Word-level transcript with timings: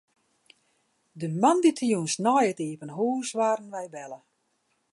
De 1.19 1.27
moandeitejûns 1.41 2.13
nei 2.25 2.45
it 2.51 2.59
iepen 2.67 2.95
hús 2.97 3.29
waarden 3.37 3.73
wy 3.75 3.85
belle. 3.93 4.19